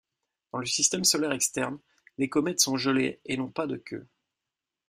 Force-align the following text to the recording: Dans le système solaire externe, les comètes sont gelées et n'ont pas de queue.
Dans 0.51 0.57
le 0.57 0.65
système 0.65 1.03
solaire 1.03 1.31
externe, 1.31 1.77
les 2.17 2.27
comètes 2.27 2.59
sont 2.59 2.75
gelées 2.75 3.19
et 3.23 3.37
n'ont 3.37 3.51
pas 3.51 3.67
de 3.67 3.77
queue. 3.77 4.07